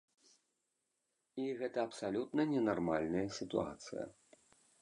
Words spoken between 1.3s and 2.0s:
І гэта